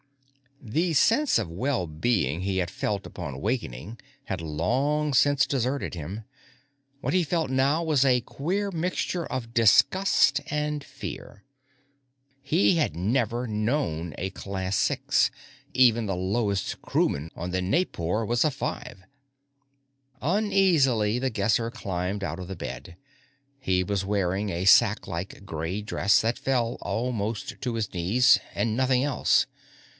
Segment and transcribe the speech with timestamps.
[0.73, 6.23] _The sense of well being he had felt upon awakening had long since deserted him.
[7.01, 11.43] What he felt now was a queer mixture of disgust and fear.
[12.41, 15.29] He had never known a Class Six.
[15.73, 19.01] Even the lowest crewman on the Naipor was a Five.
[20.21, 22.95] Uneasily, The Guesser climbed out of the bed.
[23.59, 28.75] He was wearing a sack like gray dress that fell almost to his knees, and
[28.75, 29.45] nothing else.